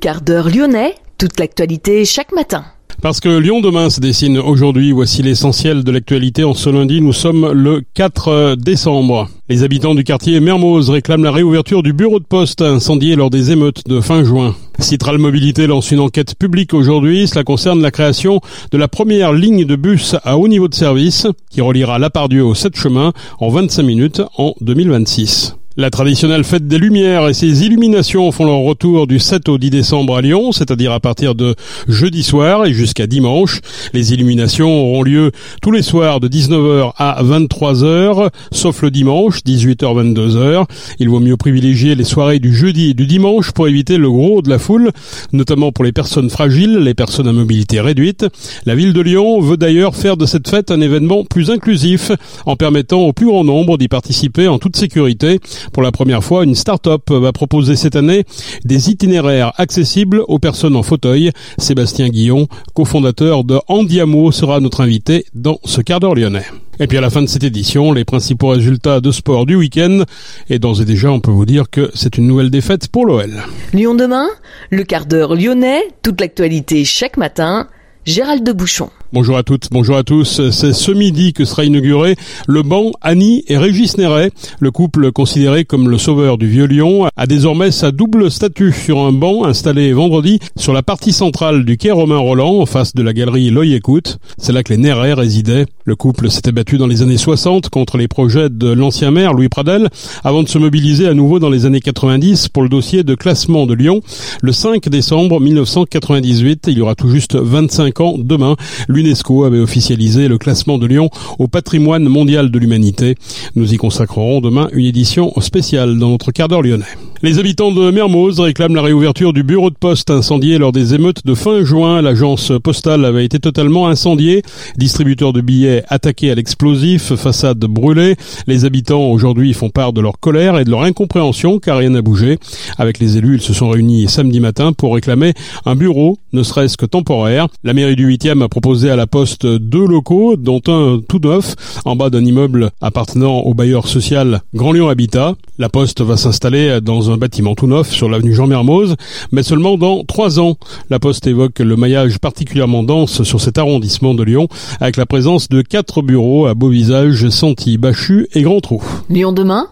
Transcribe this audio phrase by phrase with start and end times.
[0.00, 2.64] quart d'heure lyonnais, toute l'actualité chaque matin.
[3.02, 6.44] Parce que Lyon demain se dessine aujourd'hui, voici l'essentiel de l'actualité.
[6.44, 9.28] En ce lundi, nous sommes le 4 décembre.
[9.48, 13.52] Les habitants du quartier Mermoz réclament la réouverture du bureau de poste incendié lors des
[13.52, 14.54] émeutes de fin juin.
[14.78, 17.26] Citral Mobilité lance une enquête publique aujourd'hui.
[17.26, 21.26] Cela concerne la création de la première ligne de bus à haut niveau de service
[21.50, 25.59] qui reliera La Pardieu au 7 chemin en 25 minutes en 2026.
[25.76, 29.70] La traditionnelle fête des Lumières et ses illuminations font leur retour du 7 au 10
[29.70, 31.54] décembre à Lyon, c'est-à-dire à partir de
[31.86, 33.60] jeudi soir et jusqu'à dimanche.
[33.92, 35.30] Les illuminations auront lieu
[35.62, 40.64] tous les soirs de 19h à 23h, sauf le dimanche, 18h-22h.
[40.98, 44.42] Il vaut mieux privilégier les soirées du jeudi et du dimanche pour éviter le gros
[44.42, 44.90] de la foule,
[45.32, 48.26] notamment pour les personnes fragiles, les personnes à mobilité réduite.
[48.66, 52.10] La ville de Lyon veut d'ailleurs faire de cette fête un événement plus inclusif
[52.44, 55.38] en permettant au plus grand nombre d'y participer en toute sécurité.
[55.72, 58.24] Pour la première fois, une start-up va proposer cette année
[58.64, 61.30] des itinéraires accessibles aux personnes en fauteuil.
[61.58, 66.46] Sébastien Guillon, cofondateur de Andiamo, sera notre invité dans ce quart d'heure lyonnais.
[66.78, 70.04] Et puis à la fin de cette édition, les principaux résultats de sport du week-end.
[70.48, 73.42] Et d'ores et déjà, on peut vous dire que c'est une nouvelle défaite pour l'OL.
[73.74, 74.28] Lyon demain,
[74.70, 77.68] le quart d'heure lyonnais, toute l'actualité chaque matin.
[78.06, 78.88] Gérald de Bouchon.
[79.12, 80.50] Bonjour à toutes, bonjour à tous.
[80.50, 82.14] C'est ce midi que sera inauguré
[82.46, 84.30] le banc Annie et Régis Néret.
[84.60, 89.00] Le couple considéré comme le sauveur du Vieux Lyon a désormais sa double statue sur
[89.00, 93.02] un banc installé vendredi sur la partie centrale du quai Romain Roland en face de
[93.02, 94.18] la galerie L'œil écoute.
[94.38, 95.66] C'est là que les Néret résidaient.
[95.84, 99.48] Le couple s'était battu dans les années 60 contre les projets de l'ancien maire Louis
[99.48, 99.88] Pradel
[100.22, 103.66] avant de se mobiliser à nouveau dans les années 90 pour le dossier de classement
[103.66, 104.02] de Lyon.
[104.40, 108.56] Le 5 décembre 1998, il y aura tout juste 25 demain.
[108.88, 113.16] L'UNESCO avait officialisé le classement de Lyon au patrimoine mondial de l'humanité.
[113.56, 117.09] Nous y consacrerons demain une édition spéciale dans notre quart d'heure lyonnais.
[117.22, 121.26] Les habitants de Mermoz réclament la réouverture du bureau de poste incendié lors des émeutes
[121.26, 122.00] de fin juin.
[122.00, 124.40] L'agence postale avait été totalement incendiée.
[124.78, 128.16] Distributeur de billets attaqué à l'explosif, façade brûlée.
[128.46, 132.00] Les habitants aujourd'hui font part de leur colère et de leur incompréhension car rien n'a
[132.00, 132.38] bougé.
[132.78, 135.34] Avec les élus, ils se sont réunis samedi matin pour réclamer
[135.66, 137.48] un bureau, ne serait-ce que temporaire.
[137.64, 141.54] La mairie du 8e a proposé à la poste deux locaux, dont un tout neuf,
[141.84, 145.34] en bas d'un immeuble appartenant au bailleur social Grand Lyon Habitat.
[145.58, 148.96] La poste va s'installer dans bâtiment tout neuf sur l'avenue Jean Mermoz,
[149.32, 150.56] mais seulement dans trois ans.
[150.90, 154.48] La poste évoque le maillage particulièrement dense sur cet arrondissement de Lyon,
[154.80, 158.82] avec la présence de quatre bureaux à beau visage, Santi, Bachu et Grand Trou.
[159.08, 159.68] Lyon demain?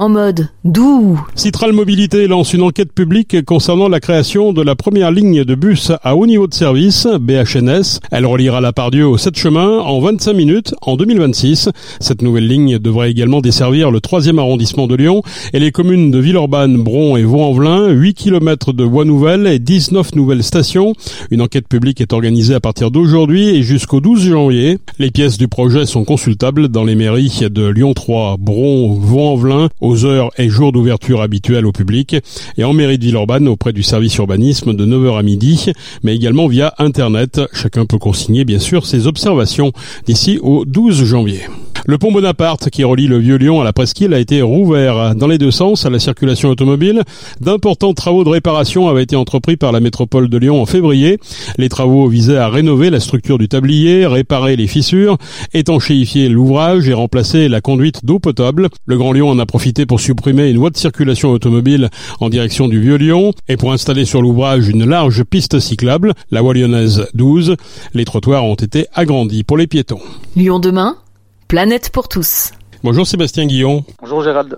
[0.00, 1.20] En mode doux.
[1.34, 5.92] Citral Mobilité lance une enquête publique concernant la création de la première ligne de bus
[6.02, 8.00] à haut niveau de service, BHNS.
[8.10, 11.68] Elle reliera la Pardieu au 7 chemin en 25 minutes en 2026.
[12.00, 15.22] Cette nouvelle ligne devrait également desservir le 3 arrondissement de Lyon
[15.52, 20.14] et les communes de Villeurbanne, Bron et Vaux-en-Velin, 8 km de voies nouvelles et 19
[20.14, 20.94] nouvelles stations.
[21.30, 24.78] Une enquête publique est organisée à partir d'aujourd'hui et jusqu'au 12 janvier.
[24.98, 30.04] Les pièces du projet sont consultables dans les mairies de Lyon 3, Bron, Vaux-en-Velin, aux
[30.04, 32.16] heures et jours d'ouverture habituels au public
[32.56, 35.72] et en mairie de Villeurbanne auprès du service urbanisme de 9h à midi,
[36.04, 37.40] mais également via Internet.
[37.52, 39.72] Chacun peut consigner bien sûr ses observations
[40.06, 41.40] d'ici au 12 janvier.
[41.86, 45.26] Le pont Bonaparte qui relie le Vieux Lyon à la Presqu'île a été rouvert dans
[45.26, 47.02] les deux sens à la circulation automobile.
[47.40, 51.18] D'importants travaux de réparation avaient été entrepris par la métropole de Lyon en février.
[51.56, 55.16] Les travaux visaient à rénover la structure du tablier, réparer les fissures,
[55.54, 58.68] étanchéifier l'ouvrage et remplacer la conduite d'eau potable.
[58.86, 61.88] Le Grand Lyon en a profité pour supprimer une voie de circulation automobile
[62.20, 66.42] en direction du Vieux Lyon et pour installer sur l'ouvrage une large piste cyclable, la
[66.42, 67.56] voie lyonnaise 12.
[67.94, 70.00] Les trottoirs ont été agrandis pour les piétons.
[70.36, 70.96] Lyon demain,
[71.50, 72.52] planète pour tous.
[72.84, 73.84] Bonjour Sébastien Guillon.
[74.00, 74.56] Bonjour Gérald.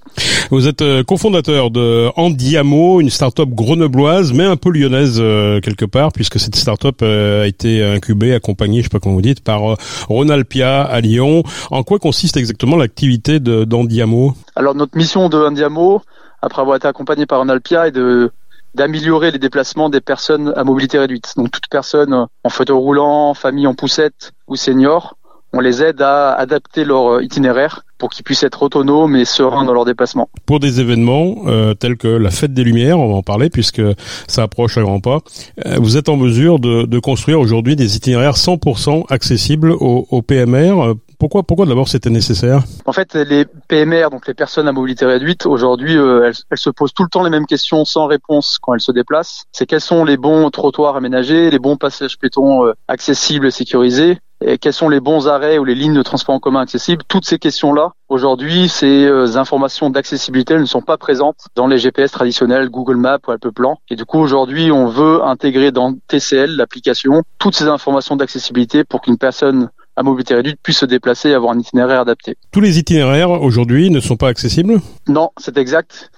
[0.50, 5.86] Vous êtes euh, cofondateur de Andiamo, une start-up grenobloise, mais un peu lyonnaise euh, quelque
[5.86, 9.42] part, puisque cette start-up euh, a été incubée, accompagnée, je sais pas comment vous dites,
[9.42, 9.78] par
[10.10, 11.44] Ronalpia à Lyon.
[11.70, 14.34] En quoi consiste exactement l'activité d'Andiamo?
[14.54, 16.02] Alors notre mission de Andiamo,
[16.42, 18.30] après avoir été accompagné par Ronalpia, est de
[18.74, 21.32] d'améliorer les déplacements des personnes à mobilité réduite.
[21.36, 25.16] Donc toute personne en fauteuil roulant, famille en poussette ou senior,
[25.52, 29.74] on les aide à adapter leur itinéraire pour qu'ils puissent être autonomes et sereins dans
[29.74, 30.28] leur déplacement.
[30.44, 33.80] Pour des événements euh, tels que la fête des Lumières, on va en parler puisque
[34.26, 35.20] ça approche à grands pas,
[35.66, 40.20] euh, vous êtes en mesure de, de construire aujourd'hui des itinéraires 100% accessibles aux, aux
[40.20, 40.94] PMR.
[41.20, 42.64] Pourquoi, pourquoi d'abord c'était nécessaire?
[42.86, 46.70] En fait, les PMR, donc les personnes à mobilité réduite, aujourd'hui, euh, elles, elles, se
[46.70, 49.44] posent tout le temps les mêmes questions sans réponse quand elles se déplacent.
[49.52, 54.58] C'est quels sont les bons trottoirs aménagés, les bons passages piétons accessibles et sécurisés, et
[54.58, 57.02] quels sont les bons arrêts ou les lignes de transport en commun accessibles?
[57.08, 62.10] Toutes ces questions-là, aujourd'hui, ces euh, informations d'accessibilité ne sont pas présentes dans les GPS
[62.10, 63.78] traditionnels, Google Maps ou Alpeplan.
[63.90, 69.00] Et du coup, aujourd'hui, on veut intégrer dans TCL, l'application, toutes ces informations d'accessibilité pour
[69.00, 72.36] qu'une personne à mobilité réduite puisse se déplacer et avoir un itinéraire adapté.
[72.50, 74.80] Tous les itinéraires aujourd'hui ne sont pas accessibles?
[75.08, 76.10] Non, c'est exact.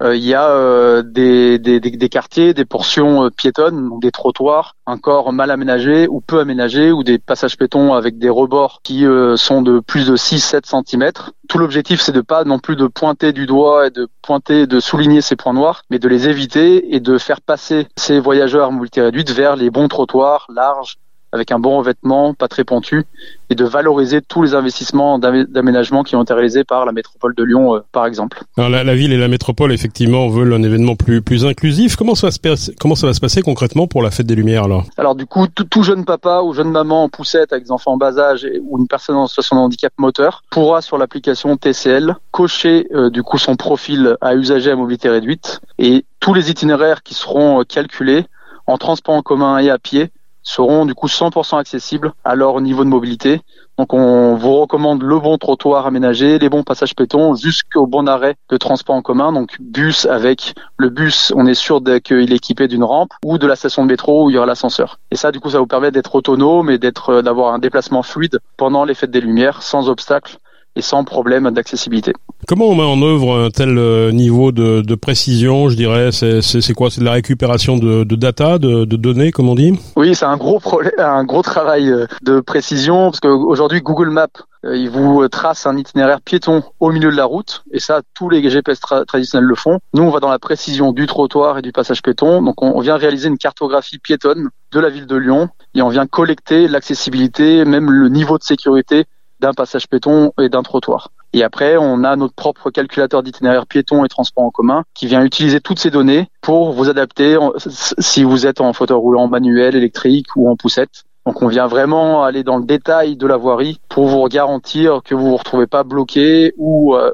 [0.00, 4.76] Euh, il y a euh, des, des, des, quartiers, des portions euh, piétonnes, des trottoirs
[4.86, 9.04] encore mal aménagés ou peu aménagés, ou des passages piétons avec des rebords qui
[9.36, 11.10] sont de plus de 6-7 cm.
[11.48, 14.80] Tout l'objectif, c'est de pas non plus de pointer du doigt et de pointer, de
[14.80, 18.70] souligner ces points noirs, mais de les éviter et de faire passer ces voyageurs à
[18.70, 20.96] mobilité réduite vers les bons trottoirs larges,
[21.32, 23.04] avec un bon revêtement, pas très pentu,
[23.50, 27.44] et de valoriser tous les investissements d'aménagement qui ont été réalisés par la métropole de
[27.44, 28.42] Lyon, euh, par exemple.
[28.56, 31.96] Alors la, ville et la métropole, effectivement, veulent un événement plus plus inclusif.
[31.96, 34.34] Comment ça va se passer, comment ça va se passer concrètement pour la fête des
[34.34, 34.84] Lumières alors?
[34.96, 37.96] Alors du coup, tout, jeune papa ou jeune maman en poussette avec des enfants en
[37.96, 42.86] bas âge ou une personne en situation de handicap moteur pourra sur l'application TCL cocher
[42.94, 47.14] euh, du coup son profil à usager à mobilité réduite et tous les itinéraires qui
[47.14, 48.26] seront euh, calculés
[48.66, 50.10] en transport en commun et à pied
[50.48, 53.42] seront du coup 100% accessibles à leur niveau de mobilité.
[53.76, 58.34] Donc on vous recommande le bon trottoir aménagé, les bons passages pétons jusqu'au bon arrêt
[58.48, 59.32] de transport en commun.
[59.32, 63.46] Donc bus avec le bus, on est sûr qu'il est équipé d'une rampe ou de
[63.46, 64.98] la station de métro où il y aura l'ascenseur.
[65.10, 68.40] Et ça du coup ça vous permet d'être autonome et euh, d'avoir un déplacement fluide
[68.56, 70.38] pendant les fêtes des lumières sans obstacle
[70.78, 72.12] et sans problème d'accessibilité.
[72.46, 76.10] Comment on met en œuvre un tel euh, niveau de, de précision, je dirais?
[76.12, 76.88] C'est quoi?
[76.88, 79.78] C'est de la récupération de, de data, de, de, données, comme on dit?
[79.96, 84.28] Oui, c'est un gros problème, un gros travail euh, de précision, parce qu'aujourd'hui Google Maps,
[84.64, 88.30] euh, il vous trace un itinéraire piéton au milieu de la route, et ça, tous
[88.30, 89.80] les GPS traditionnels le font.
[89.92, 92.80] Nous, on va dans la précision du trottoir et du passage piéton, donc on, on
[92.80, 97.64] vient réaliser une cartographie piétonne de la ville de Lyon, et on vient collecter l'accessibilité,
[97.64, 99.06] même le niveau de sécurité
[99.40, 101.10] d'un passage piéton et d'un trottoir.
[101.32, 105.22] Et après, on a notre propre calculateur d'itinéraire piéton et transport en commun qui vient
[105.22, 110.28] utiliser toutes ces données pour vous adapter si vous êtes en fauteuil roulant manuel, électrique
[110.36, 111.04] ou en poussette.
[111.26, 115.14] Donc on vient vraiment aller dans le détail de la voirie pour vous garantir que
[115.14, 117.10] vous vous retrouvez pas bloqué ou euh,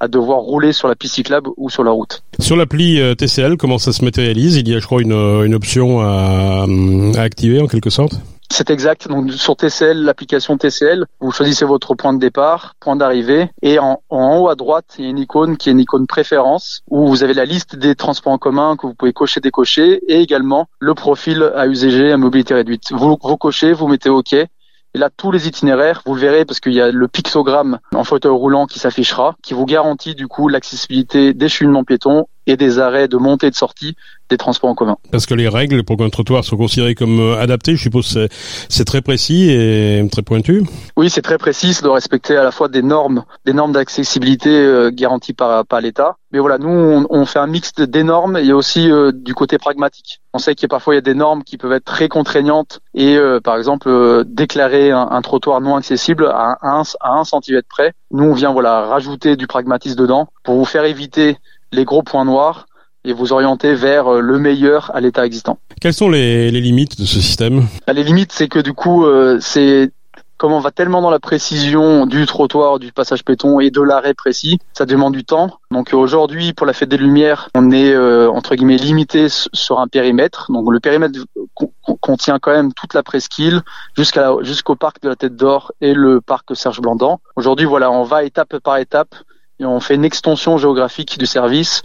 [0.00, 2.22] à devoir rouler sur la piste cyclable ou sur la route.
[2.40, 4.56] Sur l'appli euh, TCL, comment ça se matérialise?
[4.56, 6.66] Il y a, je crois, une, une option à
[7.16, 8.20] activer en quelque sorte?
[8.54, 9.08] C'est exact.
[9.08, 14.00] Donc sur TCL, l'application TCL, vous choisissez votre point de départ, point d'arrivée, et en,
[14.10, 17.24] haut à droite, il y a une icône qui est une icône préférence où vous
[17.24, 20.94] avez la liste des transports en commun que vous pouvez cocher, décocher, et également le
[20.94, 22.92] profil à USG à mobilité réduite.
[22.92, 24.34] Vous, vous cochez, vous mettez OK,
[24.96, 28.04] et là, tous les itinéraires, vous le verrez parce qu'il y a le pictogramme en
[28.04, 32.78] fauteuil roulant qui s'affichera, qui vous garantit du coup l'accessibilité des cheminements piétons et des
[32.78, 33.96] arrêts de montée et de sortie
[34.30, 34.96] des transports en commun.
[35.10, 38.28] Parce que les règles pour qu'un trottoir soit considéré comme euh, adapté, je suppose c'est
[38.68, 40.64] c'est très précis et très pointu.
[40.96, 44.50] Oui, c'est très précis, ça doit respecter à la fois des normes, des normes d'accessibilité
[44.50, 46.16] euh, garanties par par l'État.
[46.32, 49.58] Mais voilà, nous on, on, fait un mix des normes et aussi euh, du côté
[49.58, 50.20] pragmatique.
[50.32, 52.08] On sait qu'il y a parfois il y a des normes qui peuvent être très
[52.08, 57.68] contraignantes et par exemple déclarer un, un, trottoir non accessible à un, à un centimètre
[57.68, 57.92] près.
[58.10, 61.36] Nous on vient voilà rajouter du pragmatisme dedans pour vous faire éviter
[61.74, 62.66] les gros points noirs
[63.04, 65.58] et vous orienter vers euh, le meilleur à l'état existant.
[65.80, 67.66] Quelles sont les, limites de ce système?
[67.86, 69.92] Bah, Les limites, c'est que du coup, euh, c'est
[70.36, 74.14] comme on va tellement dans la précision du trottoir, du passage péton et de l'arrêt
[74.14, 75.58] précis, ça demande du temps.
[75.70, 79.86] Donc aujourd'hui, pour la fête des Lumières, on est euh, entre guillemets limité sur un
[79.86, 80.50] périmètre.
[80.50, 81.20] Donc le périmètre
[82.00, 83.62] contient quand même toute la presqu'île
[83.96, 87.20] jusqu'à jusqu'au parc de la Tête d'Or et le parc Serge Blandan.
[87.36, 89.14] Aujourd'hui, voilà, on va étape par étape
[89.60, 91.82] on fait une extension géographique du service.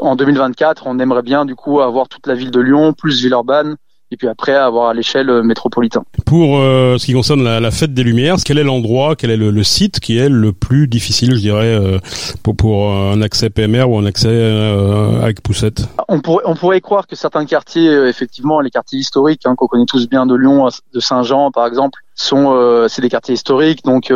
[0.00, 3.76] En 2024, on aimerait bien du coup avoir toute la ville de Lyon, plus Villeurbanne,
[4.12, 6.02] et puis après avoir à l'échelle euh, métropolitaine.
[6.26, 9.62] Pour euh, ce qui concerne la, fête des Lumières, quel est l'endroit, quel est le,
[9.62, 11.98] site qui est le plus difficile, je dirais, euh,
[12.42, 14.28] pour, pour un accès PMR ou un accès
[15.22, 15.88] avec poussette?
[16.08, 19.86] On pourrait, on pourrait croire que certains quartiers, effectivement, les quartiers historiques hein, qu'on connaît
[19.86, 24.12] tous bien de Lyon, de Saint-Jean par exemple, sont c'est des quartiers historiques, donc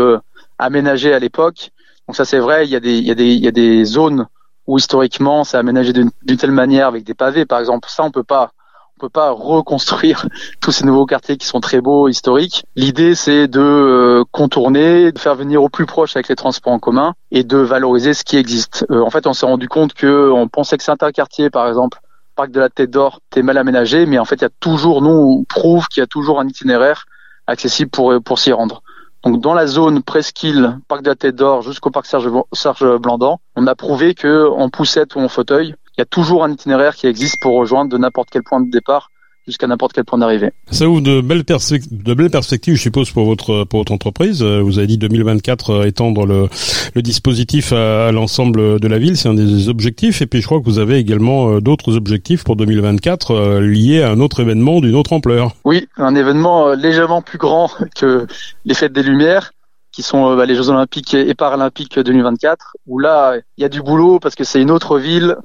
[0.59, 1.71] aménagés à l'époque.
[2.09, 4.27] Donc ça c'est vrai, il y a des il y a des a des zones
[4.67, 7.89] où historiquement c'est aménagé d'une telle manière avec des pavés par exemple.
[7.89, 8.53] Ça on peut pas
[8.97, 10.27] on peut pas reconstruire
[10.61, 12.65] tous ces nouveaux quartiers qui sont très beaux historiques.
[12.77, 16.79] L'idée c'est de euh, contourner, de faire venir au plus proche avec les transports en
[16.79, 18.87] commun et de valoriser ce qui existe.
[18.91, 21.99] Euh, en fait, on s'est rendu compte que on pensait que certains quartiers par exemple
[22.35, 25.03] parc de la Tête d'Or était mal aménagé, mais en fait, il y a toujours,
[25.03, 27.07] nous, on prouve qu'il y a toujours un itinéraire
[27.47, 28.83] accessible pour s'y rendre.
[29.25, 33.39] Donc dans la zone presqu'île, parc de la Tête d'Or jusqu'au parc Serge, Serge Blandan,
[33.57, 36.95] on a prouvé que en poussette ou en fauteuil, il y a toujours un itinéraire
[36.95, 39.11] qui existe pour rejoindre de n'importe quel point de départ
[39.47, 40.51] jusqu'à n'importe quel point d'arrivée.
[40.71, 44.43] Ça ouvre de belles, de belles perspectives, je suppose, pour votre pour votre entreprise.
[44.43, 46.49] Euh, vous avez dit 2024 euh, étendre le,
[46.95, 50.23] le dispositif à, l'ensemble de la ville, c'est un des objectifs.
[50.23, 54.11] Et puis je crois que vous avez également euh, d'autres objectifs pour 2024 liés à
[54.11, 55.53] un autre événement d'une autre ampleur.
[55.65, 58.27] Oui, un événement légèrement plus grand que
[58.65, 59.53] les Fêtes des Lumières
[59.93, 63.81] qui sont bah, les Jeux Olympiques et Paralympiques 2024, où là, il y a du
[63.81, 65.37] boulot parce que c'est une autre ville,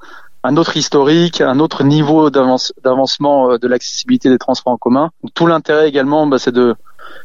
[0.43, 5.11] un autre historique, un autre niveau d'avancement euh, de l'accessibilité des transports en commun.
[5.33, 6.75] Tout l'intérêt également, bah, c'est de,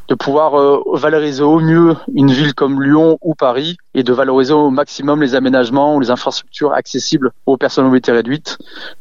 [0.08, 4.52] de pouvoir euh, valoriser au mieux une ville comme Lyon ou Paris et de valoriser
[4.52, 8.58] au maximum les aménagements ou les infrastructures accessibles aux personnes mobilité réduites.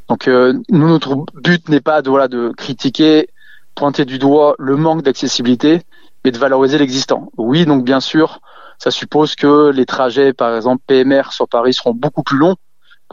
[0.09, 3.29] Donc euh, nous, notre but n'est pas de, voilà, de critiquer,
[3.75, 5.81] pointer du doigt le manque d'accessibilité,
[6.23, 7.31] mais de valoriser l'existant.
[7.37, 8.39] Oui, donc bien sûr,
[8.77, 12.55] ça suppose que les trajets, par exemple PMR sur Paris, seront beaucoup plus longs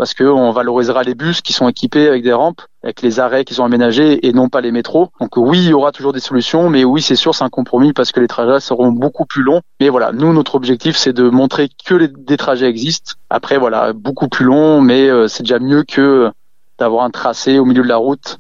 [0.01, 3.53] parce qu'on valorisera les bus qui sont équipés avec des rampes, avec les arrêts qui
[3.53, 5.11] sont aménagés et non pas les métros.
[5.21, 7.93] Donc oui, il y aura toujours des solutions, mais oui, c'est sûr, c'est un compromis
[7.93, 9.61] parce que les trajets seront beaucoup plus longs.
[9.79, 13.13] Mais voilà, nous, notre objectif, c'est de montrer que des trajets existent.
[13.29, 16.31] Après, voilà, beaucoup plus longs, mais euh, c'est déjà mieux que
[16.79, 18.39] d'avoir un tracé au milieu de la route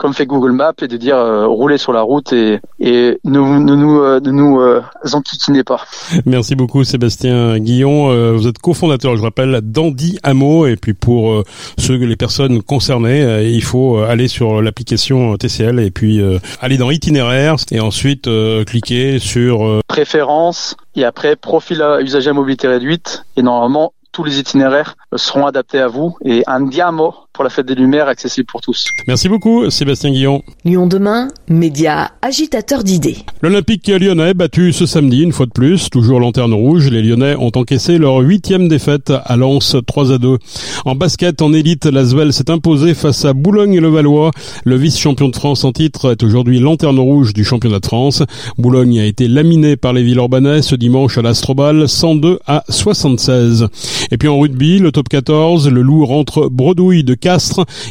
[0.00, 3.38] comme fait Google Maps, et de dire euh, rouler sur la route et, et ne,
[3.38, 4.80] ne nous, euh, ne nous euh,
[5.12, 5.84] enquiquinez pas.
[6.24, 8.10] Merci beaucoup Sébastien Guillon.
[8.10, 10.66] Euh, vous êtes cofondateur, je rappelle, d'Andy Hameau.
[10.66, 11.44] Et puis pour
[11.76, 16.22] ceux, les personnes concernées, il faut aller sur l'application TCL et puis
[16.62, 18.26] aller dans itinéraire et ensuite
[18.64, 23.26] cliquer sur préférence et après profil à usager à mobilité réduite.
[23.36, 27.64] Et normalement, tous les itinéraires seront adaptés à vous et un diamo pour la fête
[27.64, 28.84] des Lumières accessible pour tous.
[29.08, 30.42] Merci beaucoup Sébastien Guillon.
[30.66, 33.16] Lyon demain, média agitateur d'idées.
[33.40, 37.50] L'Olympique lyonnais battu ce samedi une fois de plus, toujours lanterne rouge, les Lyonnais ont
[37.54, 40.36] encaissé leur huitième défaite à Lens 3 à 2.
[40.84, 44.32] En basket, en élite, l'Asvel s'est imposé face à Boulogne-le-Valois.
[44.64, 48.22] Le vice-champion de France en titre est aujourd'hui lanterne rouge du championnat de France.
[48.58, 53.68] Boulogne a été laminé par les villes urbanais ce dimanche à l'Astrobal 102 à 76.
[54.10, 57.14] Et puis en rugby, le top 14, le loup rentre bredouille de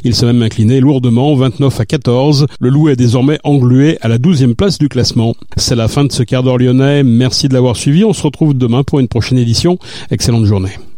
[0.03, 2.47] Il s'est même incliné lourdement 29 à 14.
[2.59, 5.35] Le loup est désormais englué à la 12e place du classement.
[5.57, 7.03] C'est la fin de ce quart d'heure lyonnais.
[7.03, 8.03] Merci de l'avoir suivi.
[8.03, 9.77] On se retrouve demain pour une prochaine édition.
[10.11, 10.79] Excellente journée.